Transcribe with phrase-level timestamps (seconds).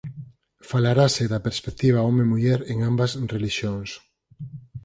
[0.71, 3.89] Falarase da perspectiva home-muller en ambas relixións